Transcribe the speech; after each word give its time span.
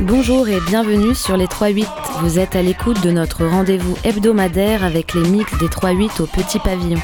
Bonjour 0.00 0.48
et 0.48 0.60
bienvenue 0.66 1.14
sur 1.14 1.36
les 1.36 1.46
3-8. 1.46 1.86
Vous 2.20 2.38
êtes 2.40 2.56
à 2.56 2.62
l'écoute 2.62 3.00
de 3.02 3.12
notre 3.12 3.46
rendez-vous 3.46 3.96
hebdomadaire 4.02 4.84
avec 4.84 5.14
les 5.14 5.28
mix 5.28 5.56
des 5.58 5.68
3-8 5.68 6.22
au 6.22 6.26
Petit 6.26 6.58
Pavillon. 6.58 7.00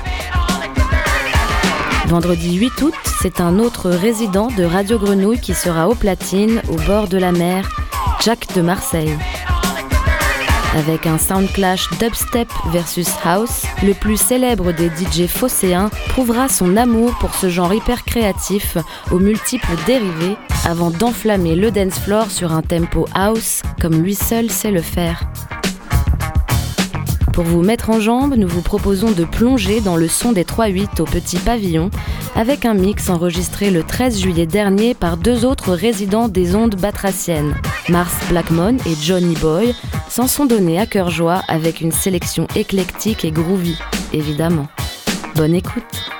Vendredi 2.06 2.56
8 2.56 2.82
août, 2.82 2.94
c'est 3.20 3.40
un 3.40 3.60
autre 3.60 3.90
résident 3.90 4.48
de 4.48 4.64
Radio 4.64 4.98
Grenouille 4.98 5.40
qui 5.40 5.54
sera 5.54 5.88
au 5.88 5.94
platine, 5.94 6.62
au 6.68 6.76
bord 6.86 7.06
de 7.06 7.18
la 7.18 7.30
mer, 7.30 7.68
Jack 8.20 8.52
de 8.56 8.62
Marseille. 8.62 9.16
Avec 10.76 11.06
un 11.06 11.18
sound 11.18 11.50
clash 11.52 11.88
dubstep 11.98 12.48
versus 12.72 13.08
house, 13.24 13.64
le 13.82 13.94
plus 13.94 14.18
célèbre 14.18 14.72
des 14.72 14.88
DJ 14.88 15.26
phocéens 15.26 15.90
prouvera 16.10 16.48
son 16.48 16.76
amour 16.76 17.16
pour 17.18 17.34
ce 17.34 17.48
genre 17.48 17.72
hyper 17.72 18.04
créatif 18.04 18.76
aux 19.10 19.18
multiples 19.18 19.76
dérivés 19.86 20.36
avant 20.66 20.90
d'enflammer 20.90 21.56
le 21.56 21.70
dance 21.70 21.98
floor 21.98 22.30
sur 22.30 22.52
un 22.52 22.62
tempo 22.62 23.06
house 23.14 23.62
comme 23.80 24.02
lui 24.02 24.14
seul 24.14 24.50
sait 24.50 24.70
le 24.70 24.82
faire. 24.82 25.22
Pour 27.38 27.46
vous 27.46 27.62
mettre 27.62 27.90
en 27.90 28.00
jambe, 28.00 28.34
nous 28.34 28.48
vous 28.48 28.62
proposons 28.62 29.12
de 29.12 29.24
plonger 29.24 29.80
dans 29.80 29.94
le 29.94 30.08
son 30.08 30.32
des 30.32 30.42
3-8 30.42 31.00
au 31.00 31.04
petit 31.04 31.36
pavillon 31.36 31.88
avec 32.34 32.64
un 32.64 32.74
mix 32.74 33.10
enregistré 33.10 33.70
le 33.70 33.84
13 33.84 34.18
juillet 34.18 34.44
dernier 34.44 34.92
par 34.92 35.16
deux 35.16 35.44
autres 35.44 35.72
résidents 35.72 36.26
des 36.26 36.56
ondes 36.56 36.74
batraciennes, 36.74 37.54
Mars 37.88 38.12
Blackmon 38.28 38.78
et 38.86 38.96
Johnny 39.00 39.36
Boy, 39.36 39.72
s'en 40.08 40.26
sont 40.26 40.46
donnés 40.46 40.80
à 40.80 40.86
cœur 40.86 41.10
joie 41.10 41.42
avec 41.46 41.80
une 41.80 41.92
sélection 41.92 42.48
éclectique 42.56 43.24
et 43.24 43.30
groovy, 43.30 43.78
évidemment. 44.12 44.66
Bonne 45.36 45.54
écoute! 45.54 46.17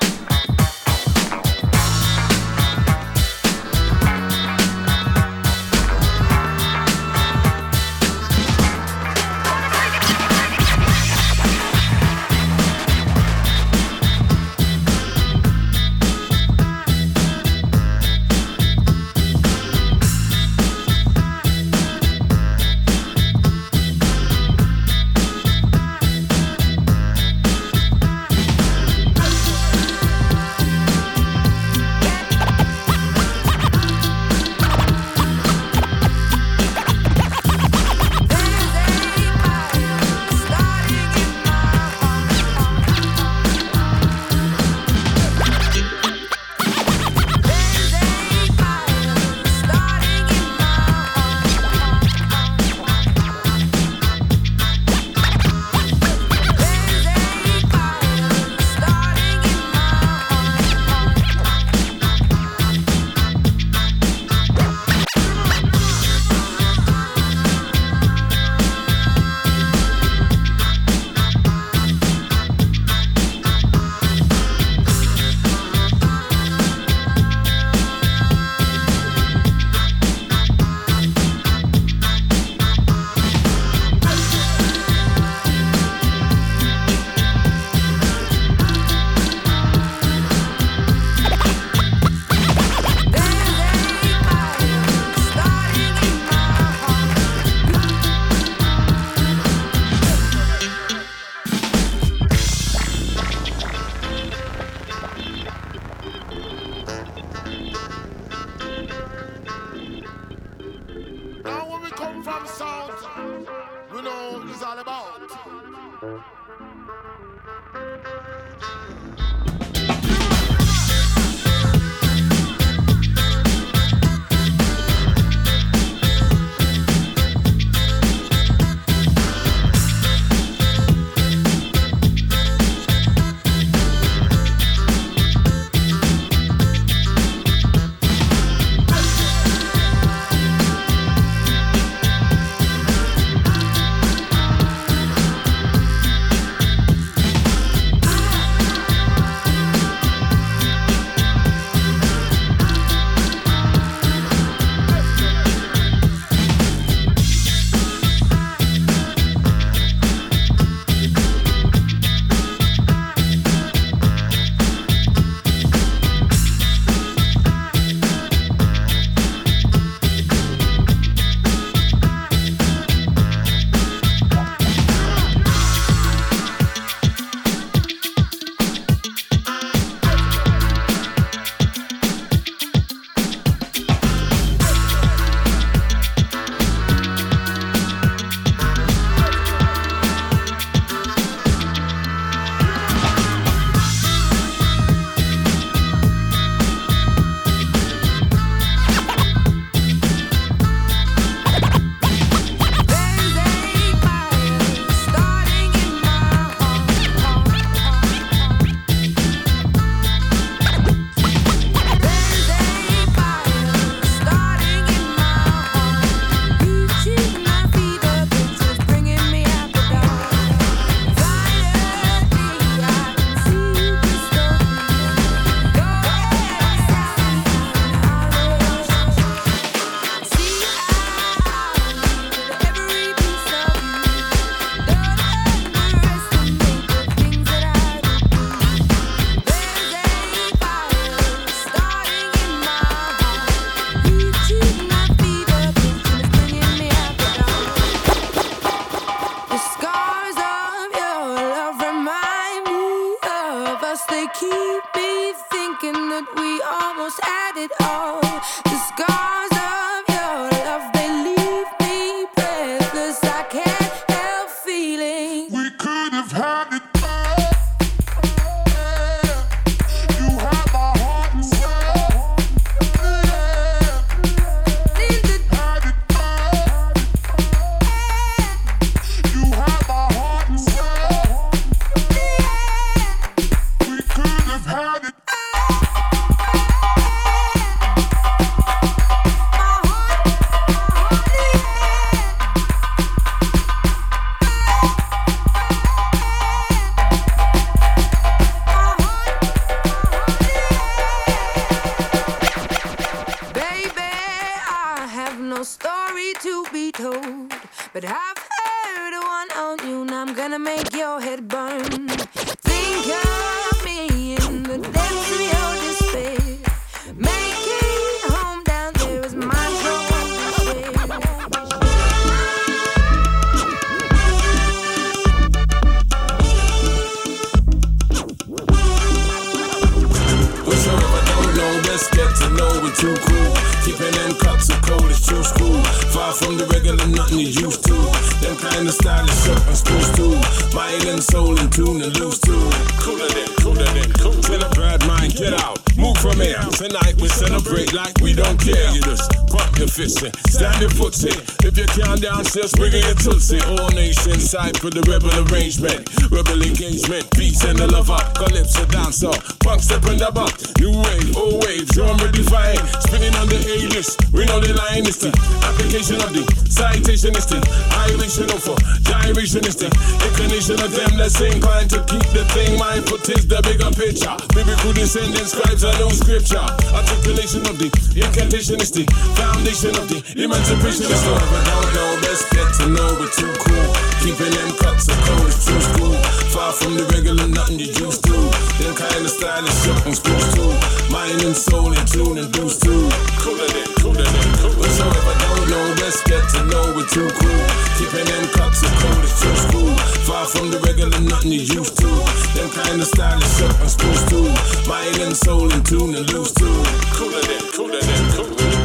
Of 377.83 377.91
the 377.93 378.21
incantation 378.21 378.81
is 378.81 378.91
the 378.91 379.05
foundation 379.39 379.95
of 379.95 380.09
the 380.09 380.19
emancipation 380.35 381.07
is 381.07 381.23
the. 381.23 381.33
I 381.35 381.63
don't 381.69 381.91
know, 381.95 382.11
best 382.23 382.51
get 382.51 382.69
to 382.81 382.87
know, 382.91 383.11
but 383.19 383.31
too 383.35 383.53
cool. 383.63 383.89
Keeping 384.23 384.51
them 384.51 384.71
cuts 384.79 385.07
of 385.07 385.19
cold 385.27 385.47
is 385.47 385.59
true 385.65 385.81
school. 385.81 386.15
Far 386.51 386.73
from 386.73 386.99
the 386.99 387.05
regular, 387.15 387.47
nothing 387.47 387.79
you 387.79 387.91
used 387.95 388.25
to. 388.27 388.37
Them 388.83 388.95
kind 388.95 389.23
of 389.23 389.31
style 389.31 389.63
stylish 389.63 389.79
something 389.87 390.15
supposed 390.15 390.51
to. 390.59 390.67
Mind 391.13 391.43
and 391.43 391.57
soul 391.57 391.93
in 391.95 392.05
tune 392.07 392.39
and 392.39 392.51
boost 392.53 392.83
too. 392.83 393.07
Cooler 393.43 393.69
than, 393.71 393.89
cooler 394.03 394.27
than, 394.27 394.49
cooler. 394.59 394.91
So 394.91 395.07
if 395.07 395.27
I 395.29 395.35
don't 395.39 395.67
know, 395.71 395.85
let's 396.03 396.21
get 396.27 396.43
to 396.59 396.61
know 396.67 396.85
we're 396.97 397.07
too 397.07 397.31
cool. 397.39 397.63
Keeping 397.99 398.27
them 398.27 398.45
cuts 398.55 398.83
of 398.83 398.93
cold 398.99 399.23
is 399.23 399.35
true 399.39 399.59
school. 399.71 399.93
Far 400.27 400.47
from 400.47 400.71
the 400.71 400.79
regular, 400.83 401.21
nothing 401.21 401.53
you 401.53 401.63
used 401.63 401.95
to. 402.03 402.11
Them 402.59 402.71
kind 402.75 402.99
of 402.99 403.07
style 403.07 403.39
stylish 403.39 403.55
something 403.55 403.89
supposed 403.89 404.27
to. 404.35 404.41
Mind 404.89 405.19
and 405.23 405.37
soul 405.37 405.71
in 405.71 405.83
tune 405.85 406.15
and 406.15 406.27
loose 406.33 406.53
too. 406.53 406.83
Cooler 407.15 407.43
than, 407.43 407.68
cooler 407.73 408.01
than, 408.01 408.33
cooler. 408.33 408.78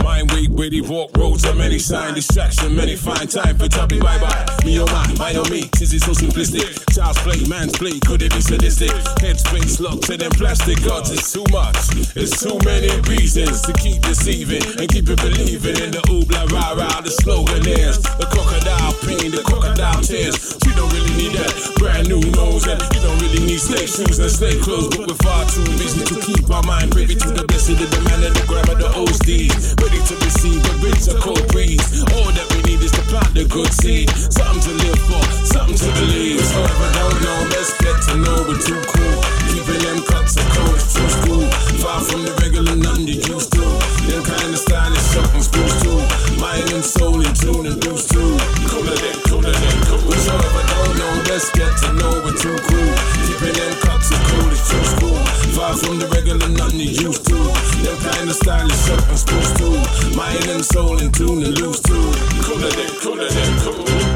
Weight, 0.44 0.51
witty 0.51 0.81
walk 0.81 1.16
roads 1.16 1.45
of 1.45 1.56
many 1.56 1.80
sign 1.80 2.16
distraction, 2.16 2.75
many 2.75 2.98
find 2.98 3.30
time 3.30 3.57
for 3.57 3.69
tubby 3.69 4.00
bye 4.00 4.19
bye. 4.19 4.44
Me 4.66 4.78
oh 4.80 4.86
my, 4.88 5.07
my 5.18 5.34
oh 5.36 5.48
me, 5.50 5.69
since 5.75 5.94
it's 5.94 6.06
so 6.06 6.12
simplistic. 6.12 6.68
Child's 6.94 7.19
play, 7.19 7.48
man's 7.48 7.78
play, 7.78 7.98
could 8.00 8.22
it 8.22 8.34
be 8.34 8.42
sadistic? 8.42 8.92
Headspace 9.24 9.80
locked 9.80 10.04
to 10.04 10.18
them 10.18 10.31
plastic 10.31 10.84
gods, 10.84 11.12
it's 11.12 11.31
too 11.31 11.45
much. 11.51 11.78
It's 12.16 12.44
too 12.44 12.60
many 12.66 12.92
reasons 13.07 13.62
to 13.62 13.74
keep 13.74 14.01
deceiving 14.01 14.63
and 14.80 14.90
keep 14.92 15.07
it 15.07 15.22
believing 15.22 15.80
in 15.80 15.92
the 15.95 16.04
oobla 16.12 16.51
rah 16.51 16.75
rah. 16.75 17.00
The 17.00 17.12
slogan 17.24 17.63
is 17.63 18.04
the 18.04 18.28
crocodile 18.28 18.94
pain, 19.07 19.31
the 19.31 19.44
crocodile 19.48 20.01
tears. 20.04 20.60
You 20.68 20.74
don't 20.75 20.92
really 20.92 21.16
need 21.16 21.40
that 21.40 21.56
brand 21.80 22.10
new 22.10 22.19
nose, 22.36 22.68
and 22.68 22.81
you 22.92 23.00
don't 23.00 23.19
really 23.22 23.48
need 23.48 23.63
slave 23.63 23.88
shoes 23.88 24.19
and 24.19 24.31
slave 24.31 24.60
clothes, 24.60 24.92
but 24.92 25.07
we're 25.07 25.24
far 25.24 25.48
too 25.48 25.63
busy 25.80 26.04
to 26.04 26.19
keep 26.19 26.51
our 26.51 26.63
mind 26.63 26.92
privy 26.92 27.16
to 27.16 27.31
the 27.31 27.48
blessing, 27.48 27.80
the 27.80 27.88
man 28.12 28.28
and 28.28 28.36
the 28.36 28.44
grammar, 28.44 28.75
the 28.75 28.92
steeds. 29.13 29.75
Ready 29.80 30.04
to 30.04 30.16
receive 30.33 30.63
the 30.63 30.75
bitter 30.81 31.18
cold 31.21 31.45
breeze. 31.53 32.01
All 32.18 32.31
that 32.33 32.47
we 32.53 32.59
need 32.65 32.81
is 32.81 32.91
to 32.91 33.03
plant 33.06 33.33
the 33.33 33.45
good 33.45 33.69
seed. 33.74 34.09
Something 34.33 34.62
to 34.65 34.74
live 34.81 35.01
for, 35.06 35.24
something 35.45 35.77
to 35.77 35.89
believe. 36.01 36.41
I 36.41 36.89
don't 36.97 37.19
know, 37.21 37.39
let's 37.53 37.74
get 37.77 37.95
to 38.09 38.13
know 38.18 38.37
we're 38.49 38.57
too 38.57 38.81
cool. 38.81 39.18
Keeping 39.54 39.81
them 39.85 40.02
cuts 40.09 40.37
of 40.37 40.47
codes 40.57 40.94
too 40.94 41.09
school. 41.21 41.45
Far 41.81 42.02
from 42.02 42.25
the 42.25 42.33
regular, 42.42 42.75
nothing 42.75 43.07
you 43.07 43.21
used 43.21 43.52
to. 43.54 43.66
Them 44.09 44.23
kind 44.25 44.49
of 44.49 44.59
style 44.59 44.94
is 44.94 45.06
something 45.13 45.44
supposed 45.44 45.80
to. 45.85 45.94
Mind 46.42 46.69
and 46.73 46.83
soul 46.83 47.21
in 47.21 47.33
tune 47.37 47.66
and 47.69 47.78
boost 47.83 48.09
too. 48.09 48.33
Cooler 48.66 48.97
than, 48.97 49.18
cooler 49.30 49.54
than, 49.54 49.78
cool. 49.85 50.11
So 50.18 50.33
if 50.33 50.54
I 50.57 50.63
don't 50.73 50.94
know, 50.97 51.13
let's 51.30 51.49
get 51.54 51.71
to 51.85 51.90
know 51.94 52.13
we're 52.25 52.37
too 52.37 52.57
cool. 52.68 52.92
Keeping 53.28 53.54
them 53.54 53.73
cuts 53.85 54.09
of 54.09 54.19
codes 54.33 54.61
too 54.66 54.83
school. 54.97 55.22
Far 55.64 55.78
from 55.78 55.98
the 55.98 56.08
regular, 56.10 56.50
nothing 56.50 56.82
you 56.82 57.08
used 57.08 57.26
to. 57.26 57.36
Them 57.36 57.98
kind 58.04 58.30
of 58.30 58.36
style 58.36 58.70
is 58.70 58.80
something 58.84 59.16
supposed 59.16 59.56
to. 59.64 60.18
Mind 60.18 60.46
and 60.50 60.66
soul 60.66 61.00
in 61.00 61.10
tune 61.10 61.42
and 61.42 61.58
loose 61.58 61.80
too. 61.80 62.12
Cooler 62.44 62.70
than, 62.70 62.92
cooler 63.00 63.30
than, 63.30 63.60
cool. 63.64 64.14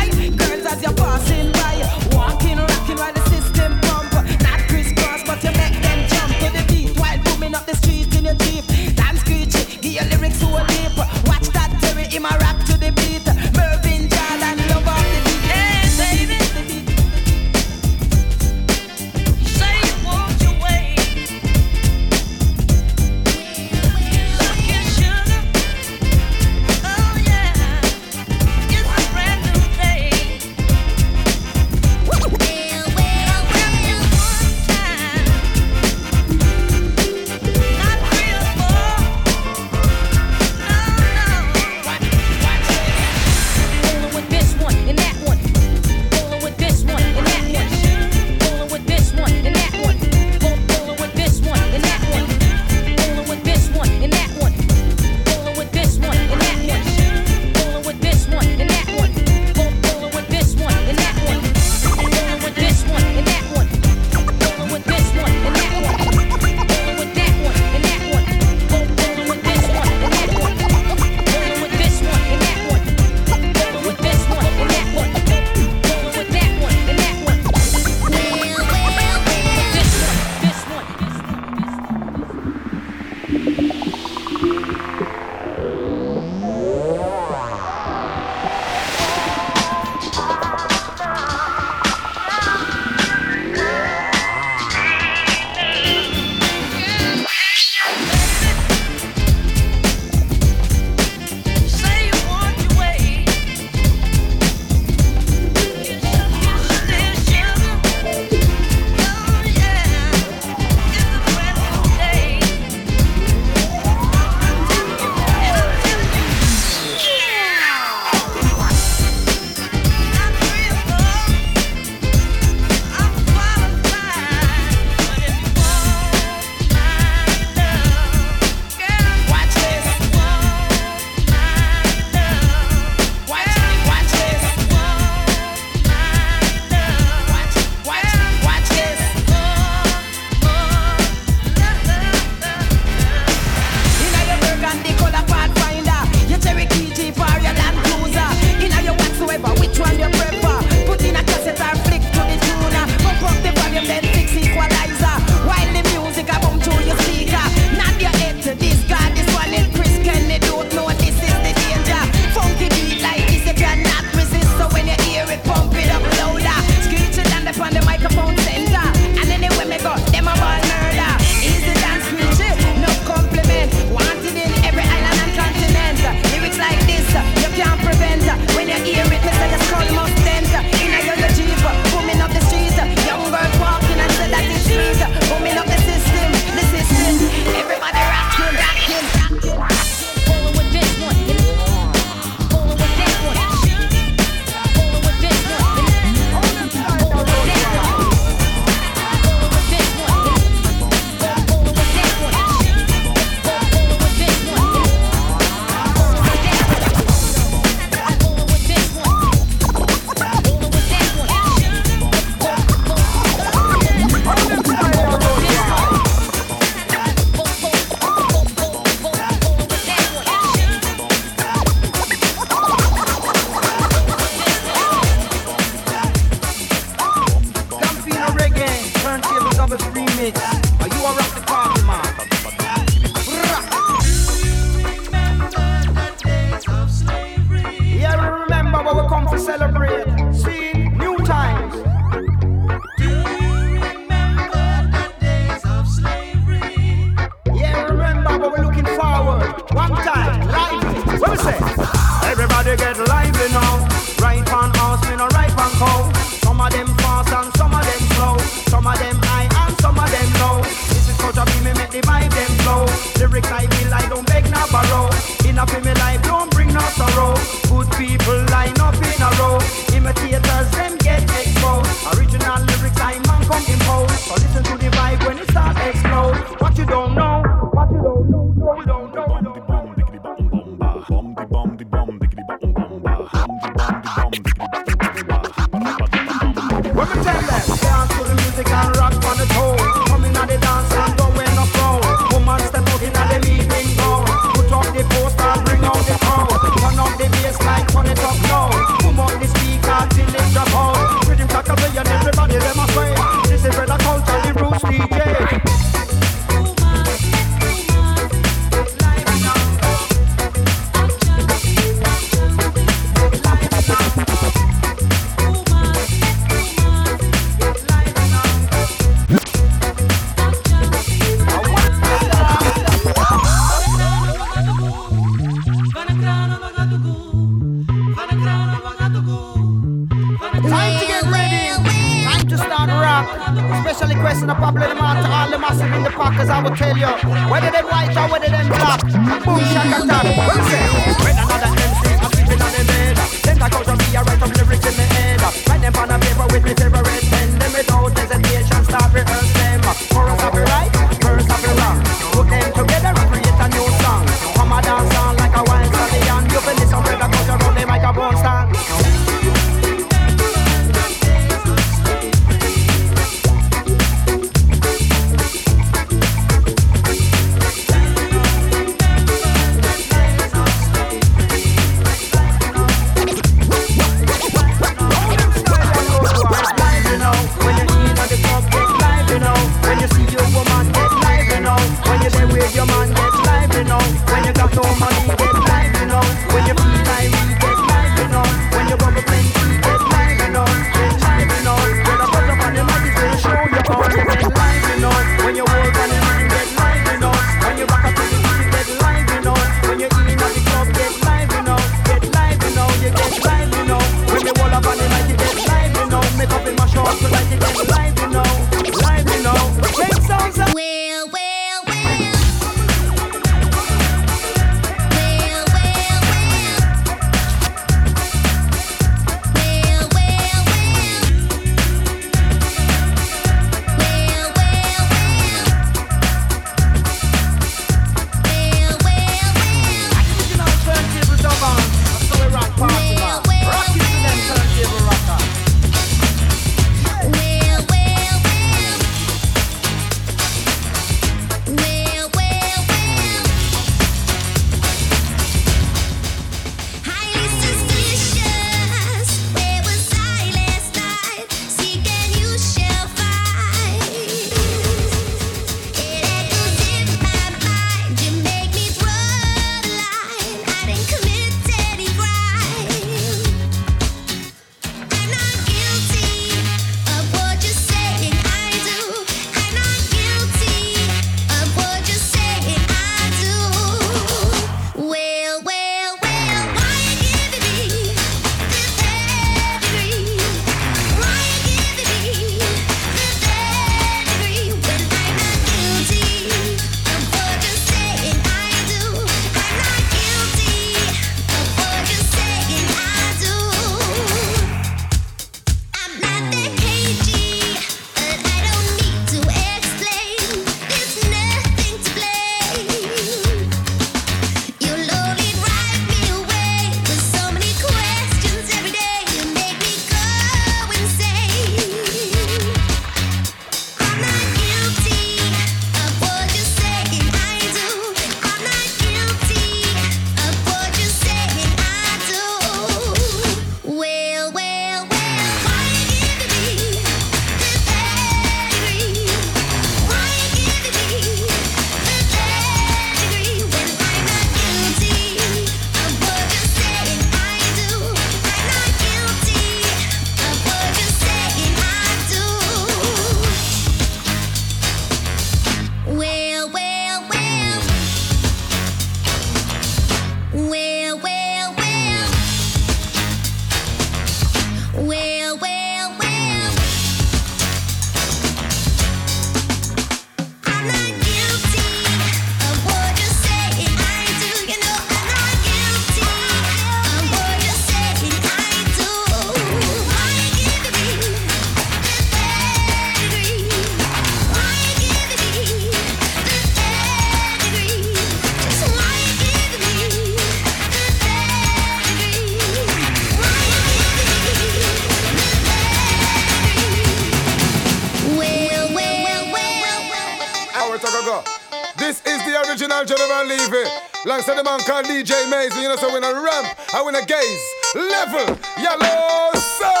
the 594.62 594.70
man 594.70 594.80
called 594.80 595.06
DJ 595.06 595.48
Maze, 595.50 595.74
you 595.76 595.88
know, 595.88 595.96
so 595.96 596.12
when 596.12 596.22
I 596.22 596.32
ramp, 596.32 596.68
I 596.92 597.00
win 597.00 597.14
a 597.14 597.24
gaze. 597.24 597.64
Level, 597.94 598.58
yellow, 598.76 599.50
sir. 599.56 600.00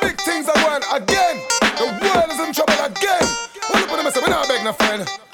Big 0.00 0.20
things 0.22 0.48
I 0.48 0.58
want 0.64 0.84
again. 0.90 1.38
The 1.78 1.86
world 2.02 2.30
is 2.30 2.40
in 2.40 2.52
trouble 2.52 2.84
again. 2.84 3.26
Hold 3.62 3.84
up 3.84 3.92
on 3.92 3.98
the 3.98 4.04
mess, 4.04 4.16
we 4.16 4.28
not 4.28 4.48
beg 4.48 4.66
a 4.66 4.72
friend. 4.72 5.31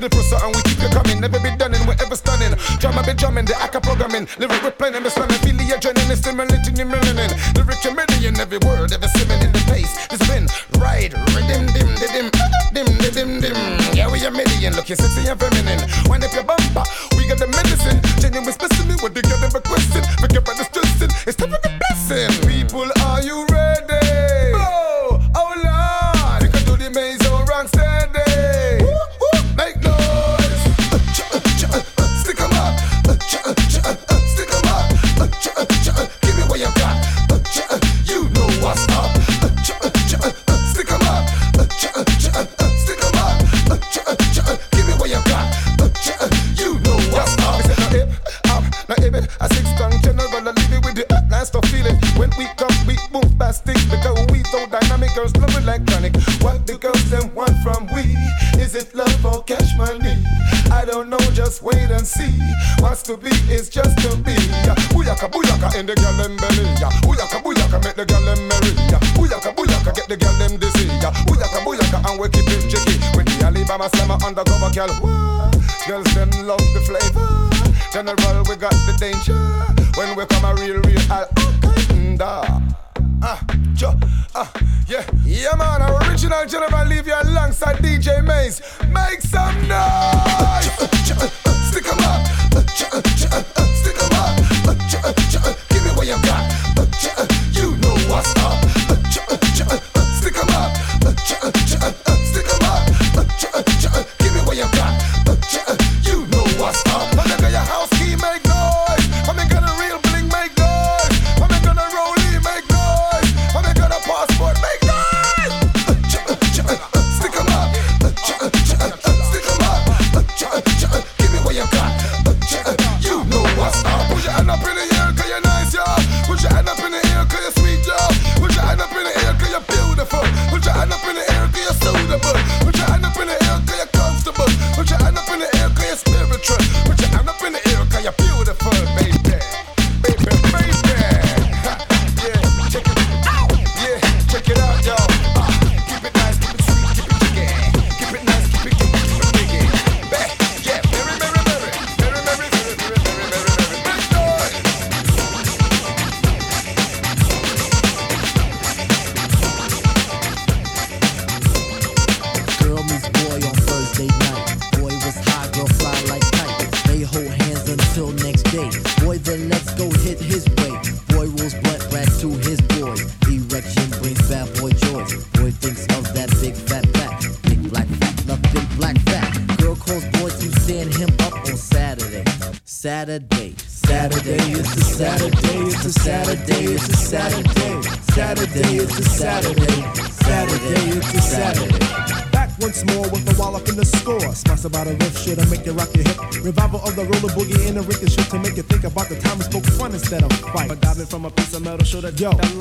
beautiful, 0.00 0.22
so 0.22 0.36
and 0.46 0.54
we 0.54 0.62
keep 0.62 0.80
you 0.80 0.88
coming. 0.88 1.20
Never 1.20 1.40
be 1.40 1.50
done 1.56 1.74
and 1.74 1.86
we're 1.86 1.98
ever 1.98 2.14
stunning. 2.14 2.54
Drama 2.78 3.02
be 3.02 3.14
drumming, 3.14 3.44
the 3.46 3.54
acca 3.54 3.82
programming, 3.82 4.28
lyric 4.38 4.62
we're 4.62 4.70
planning, 4.70 5.02
we're 5.02 5.10
slamming. 5.10 5.37
girl. 74.78 74.94
Whoa. 75.02 75.50
Girls 75.88 76.14
them 76.14 76.30
love 76.46 76.62
the 76.72 76.80
flavor. 76.86 77.26
General, 77.92 78.44
we 78.48 78.54
got 78.54 78.76
the 78.86 78.94
danger. 78.98 79.34
When 79.98 80.16
we 80.16 80.24
come 80.26 80.44
a 80.44 80.54
real 80.54 80.80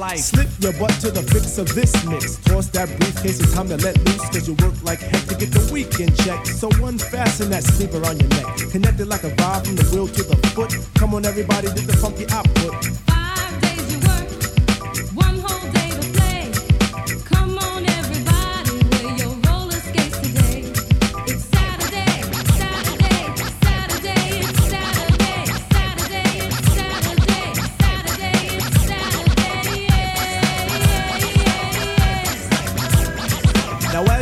life. 0.07 0.19
Slip 0.19 0.49
your 0.59 0.73
butt 0.73 0.91
to 1.01 1.11
the 1.11 1.23
fix 1.23 1.57
of 1.57 1.73
this 1.75 1.91
mix. 2.05 2.37
Toss 2.45 2.67
that 2.69 2.87
briefcase, 2.99 3.39
it's 3.39 3.53
time 3.53 3.67
to 3.69 3.77
let 3.77 3.97
loose. 4.05 4.25
Cause 4.29 4.47
you 4.47 4.55
work 4.65 4.75
like 4.83 4.99
heck 4.99 5.23
to 5.27 5.35
get 5.35 5.51
the 5.51 5.69
weekend 5.71 6.15
check. 6.17 6.45
So 6.45 6.69
unfasten 6.83 7.49
that 7.49 7.63
sleeper 7.63 8.03
on 8.05 8.19
your 8.19 8.29
neck. 8.29 8.47
Connected 8.71 9.07
like 9.07 9.23
a 9.23 9.31
vibe 9.31 9.65
from 9.65 9.75
the 9.75 9.85
wheel 9.91 10.07
to 10.07 10.23
the 10.23 10.35
foot. 10.55 10.71
Come 10.95 11.13
on, 11.13 11.25
everybody, 11.25 11.67
do 11.67 11.81
the 11.81 11.97
funky 11.97 12.25
output. 12.31 13.06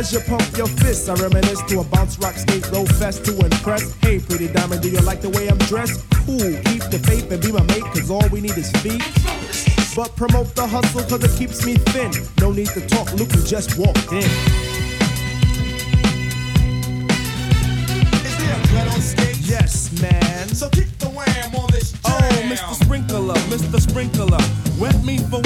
As 0.06 0.12
you 0.12 0.20
pump 0.20 0.56
your 0.56 0.68
fists, 0.68 1.08
I 1.08 1.14
reminisce 1.14 1.60
to 1.62 1.80
a 1.80 1.84
bounce 1.84 2.16
rock 2.20 2.36
skate 2.36 2.70
roll 2.70 2.86
fest 2.86 3.24
to 3.24 3.32
impress. 3.44 3.92
Hey, 4.02 4.20
pretty 4.20 4.46
diamond, 4.46 4.80
do 4.80 4.88
you 4.88 5.00
like 5.00 5.20
the 5.20 5.30
way 5.30 5.48
I'm 5.48 5.58
dressed? 5.58 6.08
Cool, 6.24 6.54
keep 6.62 6.84
the 6.94 7.02
faith 7.04 7.28
and 7.32 7.42
be 7.42 7.50
my 7.50 7.64
mate, 7.64 7.82
cause 7.82 8.08
all 8.08 8.22
we 8.28 8.40
need 8.40 8.56
is 8.56 8.70
feet. 8.82 9.02
But 9.96 10.14
promote 10.14 10.54
the 10.54 10.64
hustle, 10.64 11.02
cause 11.10 11.24
it 11.24 11.36
keeps 11.36 11.66
me 11.66 11.74
thin. 11.90 12.12
No 12.38 12.52
need 12.52 12.68
to 12.78 12.86
talk, 12.86 13.12
Luke, 13.14 13.34
you 13.34 13.42
just 13.42 13.76
walked 13.78 14.12
in. 14.12 14.30
Is 18.22 18.36
there 18.38 18.54
a 18.54 18.66
gun 18.70 18.86
on 18.86 19.00
stage? 19.00 19.38
Yes, 19.40 19.90
man. 20.00 20.46
So 20.50 20.68
kick 20.68 20.86
the 20.98 21.08
wham 21.08 21.56
on 21.56 21.68
this 21.72 21.96
oh, 22.04 22.16
jam. 22.20 22.30
Oh, 22.30 22.54
Mr. 22.54 22.74
Sprinkler, 22.84 23.34
Mr. 23.50 23.80
Sprinkler. 23.80 24.38
Wet 24.78 25.02
me 25.04 25.18
for. 25.18 25.45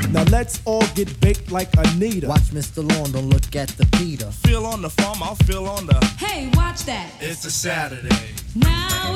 Now 0.11 0.23
let's 0.23 0.61
all 0.65 0.85
get 0.93 1.19
baked 1.21 1.51
like 1.51 1.69
Anita. 1.77 2.27
Watch 2.27 2.51
Mr. 2.51 2.87
Lawn, 2.87 3.11
don't 3.13 3.29
look 3.29 3.55
at 3.55 3.69
the 3.69 3.85
Peter. 3.97 4.29
Feel 4.29 4.65
on 4.65 4.81
the 4.81 4.89
farm, 4.89 5.23
I'll 5.23 5.35
feel 5.35 5.67
on 5.67 5.85
the. 5.85 5.95
Hey, 6.17 6.49
watch 6.53 6.83
that. 6.83 7.11
It's 7.21 7.45
a 7.45 7.51
Saturday. 7.51 8.33
Now 8.55 9.13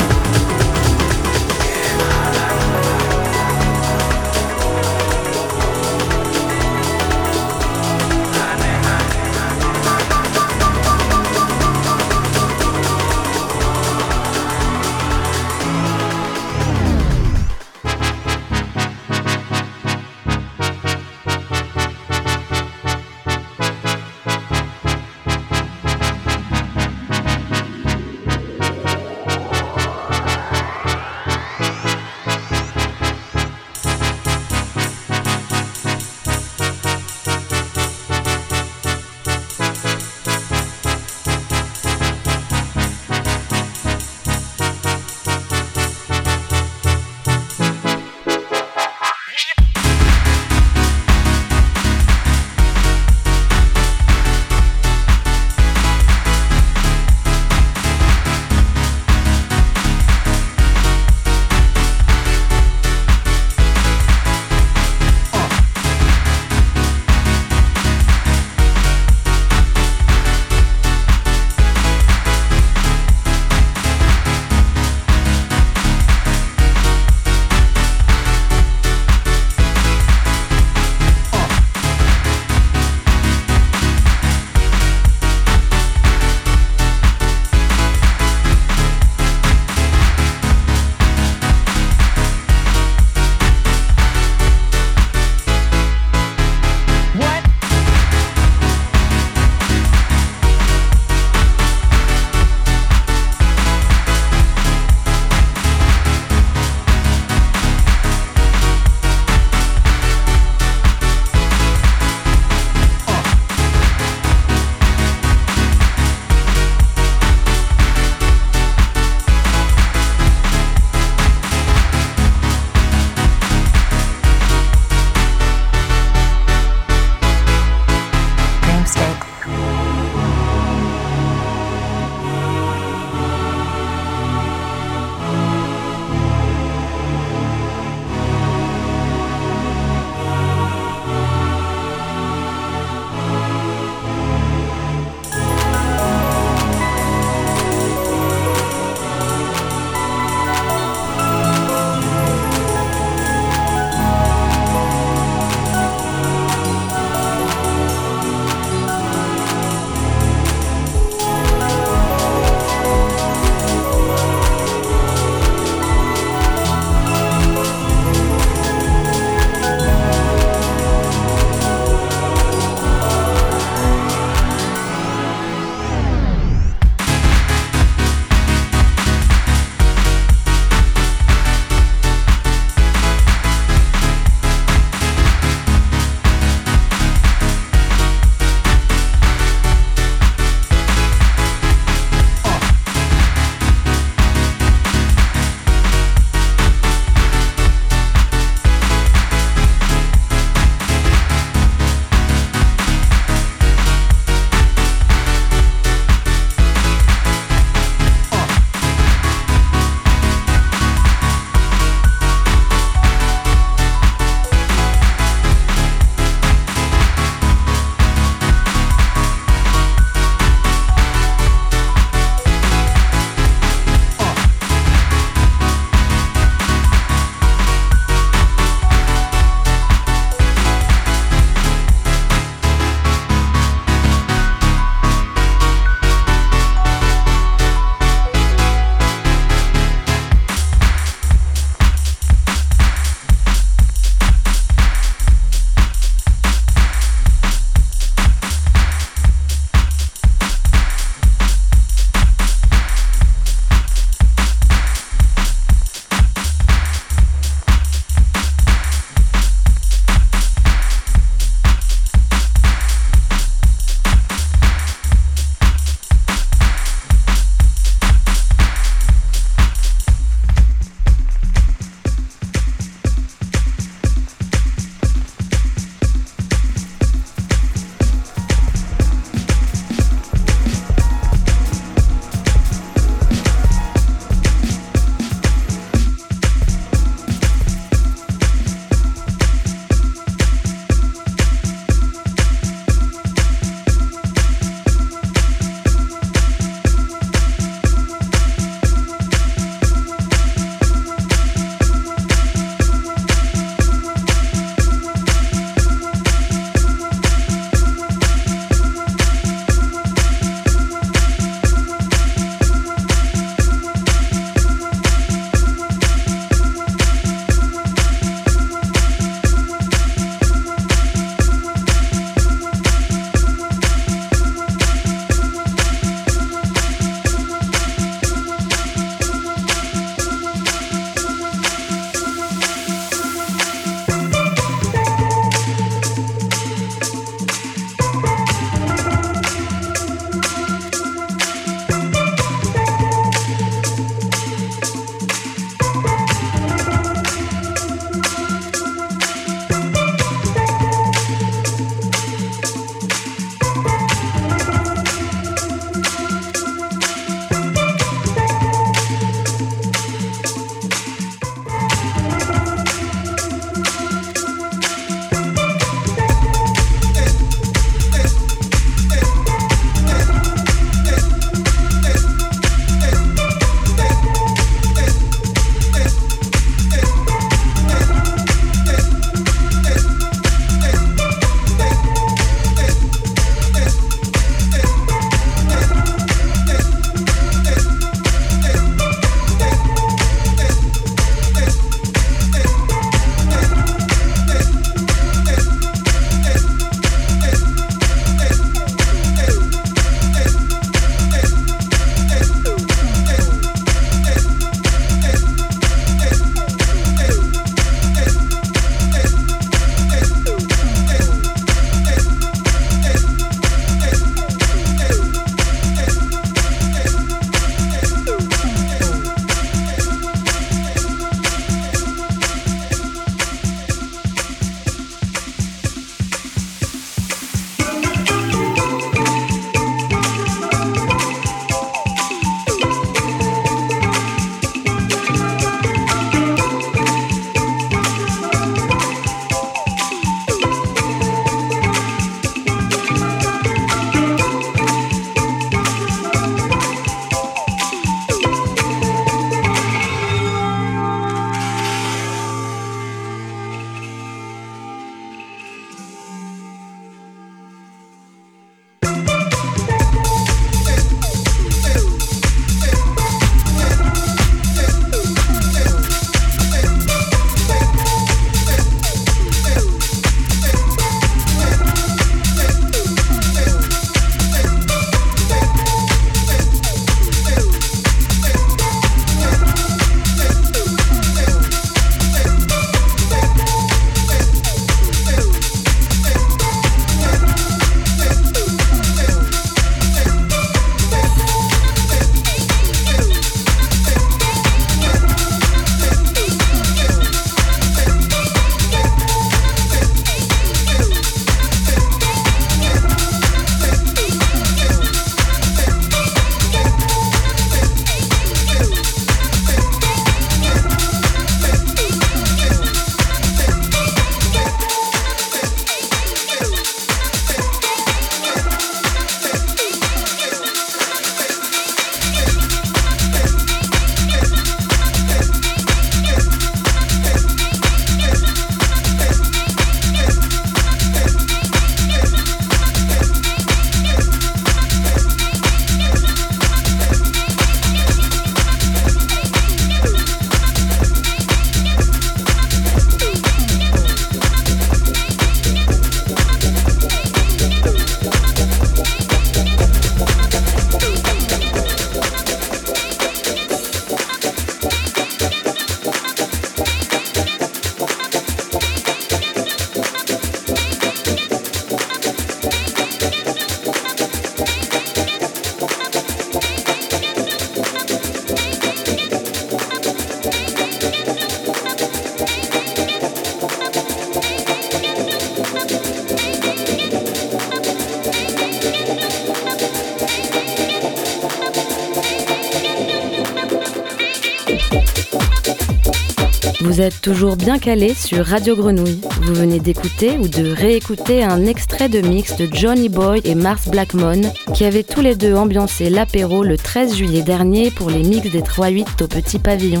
êtes 587.04 587.20
toujours 587.20 587.56
bien 587.56 587.78
calé 587.78 588.14
sur 588.14 588.46
Radio 588.46 588.74
Grenouille. 588.74 589.20
Vous 589.42 589.52
venez 589.52 589.78
d'écouter 589.78 590.38
ou 590.38 590.48
de 590.48 590.70
réécouter 590.70 591.44
un 591.44 591.66
extrait 591.66 592.08
de 592.08 592.20
mix 592.20 592.56
de 592.56 592.66
Johnny 592.72 593.10
Boy 593.10 593.42
et 593.44 593.54
Mars 593.54 593.88
Blackmon 593.88 594.40
qui 594.72 594.86
avaient 594.86 595.02
tous 595.02 595.20
les 595.20 595.34
deux 595.34 595.54
ambiancé 595.54 596.08
l'apéro 596.08 596.62
le 596.62 596.78
13 596.78 597.16
juillet 597.16 597.42
dernier 597.42 597.90
pour 597.90 598.08
les 598.08 598.22
mix 598.22 598.50
des 598.50 598.62
3-8 598.62 599.22
au 599.22 599.26
Petit 599.26 599.58
Pavillon. 599.58 600.00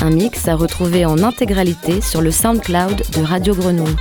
Un 0.00 0.10
mix 0.10 0.46
à 0.46 0.54
retrouver 0.54 1.04
en 1.04 1.20
intégralité 1.24 2.00
sur 2.00 2.20
le 2.20 2.30
SoundCloud 2.30 3.02
de 3.16 3.22
Radio 3.22 3.56
Grenouille. 3.56 3.96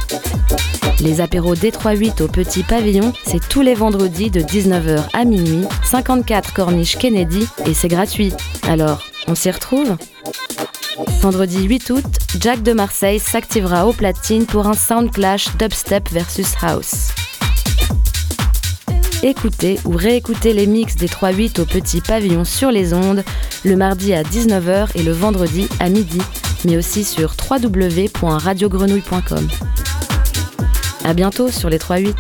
Les 1.00 1.20
apéros 1.20 1.56
D38 1.56 2.22
au 2.22 2.28
Petit 2.28 2.62
Pavillon, 2.62 3.12
c'est 3.26 3.48
tous 3.50 3.62
les 3.62 3.74
vendredis 3.74 4.30
de 4.30 4.42
19h 4.42 5.02
à 5.14 5.26
minuit, 5.26 5.66
54 5.84 6.54
Corniche 6.54 6.98
Kennedy, 6.98 7.48
et 7.66 7.74
c'est 7.74 7.88
gratuit. 7.88 8.34
Alors, 8.68 9.04
on 9.28 9.34
s'y 9.34 9.50
retrouve? 9.50 9.96
Vendredi 11.22 11.64
8 11.64 11.90
août, 11.90 12.06
Jack 12.40 12.62
de 12.62 12.74
Marseille 12.74 13.20
s'activera 13.20 13.88
au 13.88 13.94
platine 13.94 14.46
pour 14.46 14.68
un 14.68 14.74
sound 14.74 15.12
clash 15.12 15.48
dubstep 15.58 16.10
versus 16.10 16.54
house. 16.62 17.10
Écoutez 19.24 19.80
ou 19.84 19.92
réécoutez 19.92 20.54
les 20.54 20.68
mix 20.68 20.96
des 20.96 21.08
3-8 21.08 21.60
au 21.60 21.66
Petit 21.66 22.02
Pavillon 22.02 22.46
sur 22.46 22.72
les 22.72 22.94
ondes, 22.94 23.24
le 23.66 23.76
mardi 23.76 24.14
à 24.14 24.22
19h 24.22 24.90
et 24.96 25.02
le 25.02 25.12
vendredi 25.12 25.68
à 25.80 25.90
midi, 25.90 26.22
mais 26.66 26.78
aussi 26.78 27.04
sur 27.04 27.34
www.radiogrenouille.com. 27.50 29.48
À 31.04 31.14
bientôt 31.14 31.50
sur 31.50 31.70
les 31.70 31.80
3-8. 31.80 32.14